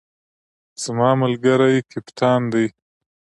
زما 0.83 1.09
ملګری 1.21 1.77
کپتان 1.91 2.41
دی 2.51 2.65